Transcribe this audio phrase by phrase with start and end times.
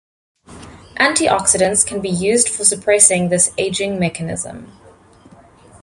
[0.99, 4.71] Antioxidants can be used for suppressing this aging mechanism.